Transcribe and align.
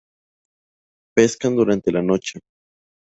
Pescan 1.15 1.55
durante 1.55 1.91
la 1.91 2.01
noche. 2.01 2.39